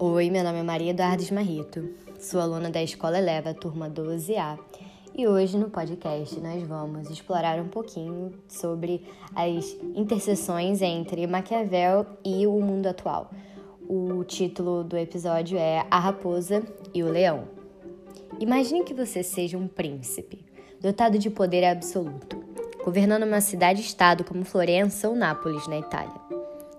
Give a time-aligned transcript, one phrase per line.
[0.00, 4.56] Oi, meu nome é Maria Eduardo Esmarrito, sou aluna da Escola Eleva, turma 12A,
[5.12, 9.02] e hoje no podcast nós vamos explorar um pouquinho sobre
[9.34, 13.28] as interseções entre Maquiavel e o mundo atual.
[13.88, 16.62] O título do episódio é A Raposa
[16.94, 17.48] e o Leão.
[18.38, 20.44] Imagine que você seja um príncipe,
[20.80, 22.40] dotado de poder absoluto,
[22.84, 26.28] governando uma cidade-estado como Florença ou Nápoles, na Itália.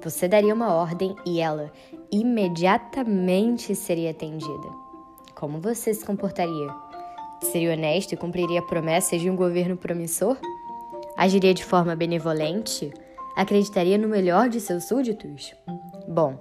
[0.00, 1.72] Você daria uma ordem e ela
[2.12, 4.68] imediatamente seria atendida.
[5.34, 6.68] Como você se comportaria?
[7.42, 10.36] Seria honesto e cumpriria promessas de um governo promissor?
[11.16, 12.92] Agiria de forma benevolente?
[13.36, 15.54] Acreditaria no melhor de seus súditos?
[16.08, 16.38] Bom,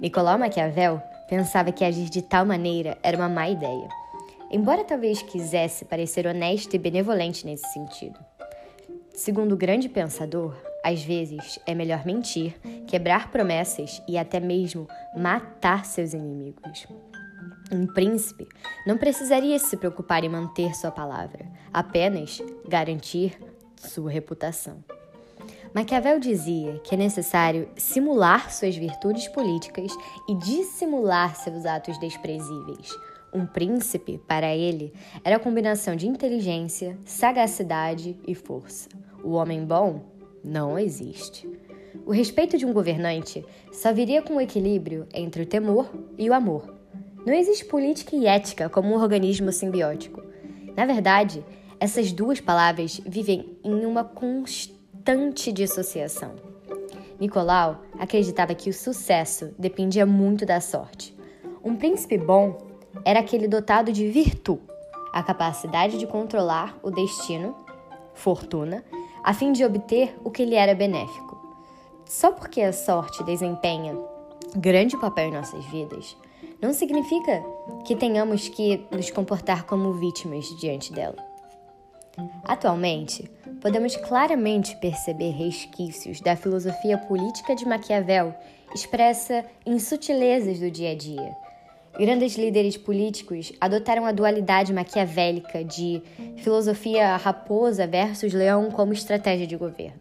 [0.00, 3.88] Nicolau Maquiavel pensava que agir de tal maneira era uma má ideia,
[4.50, 8.18] embora talvez quisesse parecer honesto e benevolente nesse sentido.
[9.14, 10.54] Segundo o grande pensador,
[10.86, 12.54] às vezes é melhor mentir,
[12.86, 14.86] quebrar promessas e até mesmo
[15.16, 16.86] matar seus inimigos.
[17.72, 18.46] Um príncipe
[18.86, 23.36] não precisaria se preocupar em manter sua palavra, apenas garantir
[23.74, 24.84] sua reputação.
[25.74, 29.90] Maquiavel dizia que é necessário simular suas virtudes políticas
[30.28, 32.96] e dissimular seus atos desprezíveis.
[33.34, 38.88] Um príncipe, para ele, era a combinação de inteligência, sagacidade e força.
[39.24, 40.15] O homem bom
[40.46, 41.48] não existe.
[42.06, 46.32] O respeito de um governante só viria com o equilíbrio entre o temor e o
[46.32, 46.72] amor.
[47.26, 50.22] Não existe política e ética como um organismo simbiótico.
[50.76, 51.44] Na verdade,
[51.80, 56.36] essas duas palavras vivem em uma constante dissociação.
[57.18, 61.16] Nicolau acreditava que o sucesso dependia muito da sorte.
[61.64, 62.58] Um príncipe bom
[63.04, 64.62] era aquele dotado de virtude,
[65.12, 67.56] a capacidade de controlar o destino,
[68.14, 68.84] fortuna
[69.26, 71.36] a fim de obter o que lhe era benéfico.
[72.04, 73.92] Só porque a sorte desempenha
[74.54, 76.16] grande papel em nossas vidas,
[76.62, 77.44] não significa
[77.84, 81.16] que tenhamos que nos comportar como vítimas diante dela.
[82.44, 83.28] Atualmente,
[83.60, 88.32] podemos claramente perceber resquícios da filosofia política de Maquiavel
[88.72, 91.45] expressa em sutilezas do dia a dia
[91.98, 96.02] Grandes líderes políticos adotaram a dualidade maquiavélica de
[96.36, 100.00] filosofia raposa versus leão como estratégia de governo.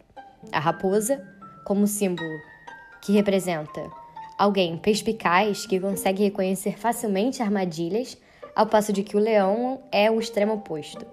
[0.52, 1.26] A raposa,
[1.64, 2.38] como símbolo
[3.02, 3.90] que representa
[4.38, 8.18] alguém perspicaz que consegue reconhecer facilmente armadilhas,
[8.54, 11.06] ao passo de que o leão é o extremo oposto.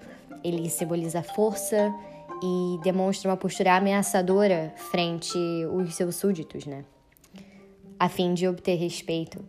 [0.42, 1.94] Ele simboliza força
[2.42, 6.84] e demonstra uma postura ameaçadora frente aos seus súditos, né?
[7.98, 9.44] A fim de obter respeito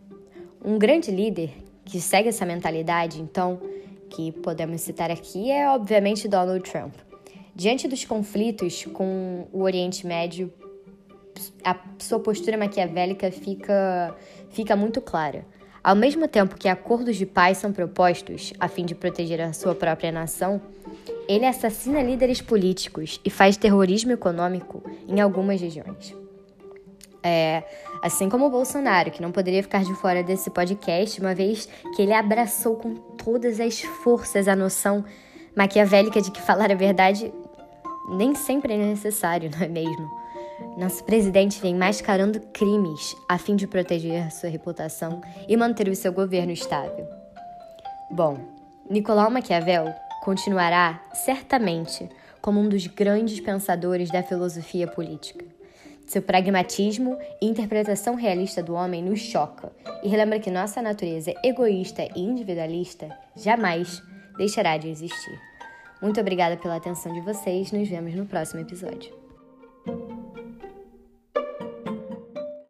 [0.64, 1.50] um grande líder
[1.84, 3.60] que segue essa mentalidade, então,
[4.08, 6.94] que podemos citar aqui, é obviamente Donald Trump.
[7.54, 10.52] Diante dos conflitos com o Oriente Médio,
[11.62, 14.16] a sua postura maquiavélica fica,
[14.50, 15.46] fica muito clara.
[15.82, 19.74] Ao mesmo tempo que acordos de paz são propostos a fim de proteger a sua
[19.74, 20.60] própria nação,
[21.28, 26.23] ele assassina líderes políticos e faz terrorismo econômico em algumas regiões.
[27.26, 27.64] É,
[28.02, 32.02] assim como o Bolsonaro, que não poderia ficar de fora desse podcast, uma vez que
[32.02, 35.02] ele abraçou com todas as forças a noção
[35.56, 37.32] maquiavélica de que falar a verdade
[38.10, 40.24] nem sempre é necessário, não é mesmo?
[40.76, 46.12] Nosso presidente vem mascarando crimes a fim de proteger sua reputação e manter o seu
[46.12, 47.08] governo estável.
[48.10, 48.38] Bom,
[48.88, 49.92] Nicolau Maquiavel
[50.22, 52.08] continuará certamente
[52.40, 55.53] como um dos grandes pensadores da filosofia política.
[56.06, 59.72] Seu pragmatismo e interpretação realista do homem nos choca
[60.02, 64.02] e relembra que nossa natureza egoísta e individualista jamais
[64.36, 65.40] deixará de existir.
[66.02, 69.23] Muito obrigada pela atenção de vocês, nos vemos no próximo episódio.